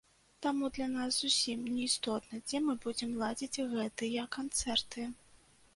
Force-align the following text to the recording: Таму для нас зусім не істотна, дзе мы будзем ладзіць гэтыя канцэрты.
Таму 0.43 0.69
для 0.77 0.87
нас 0.93 1.19
зусім 1.25 1.67
не 1.73 1.83
істотна, 1.89 2.41
дзе 2.49 2.63
мы 2.69 2.73
будзем 2.87 3.15
ладзіць 3.21 3.69
гэтыя 3.77 4.29
канцэрты. 4.39 5.11